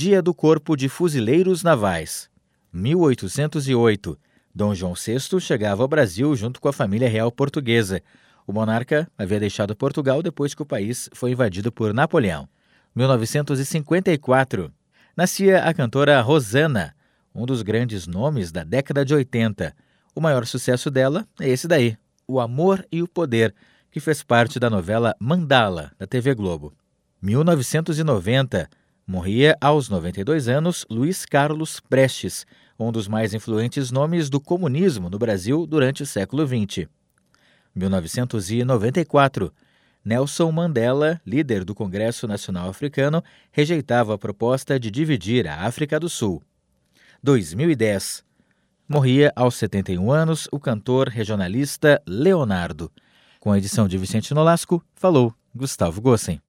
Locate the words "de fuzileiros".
0.76-1.64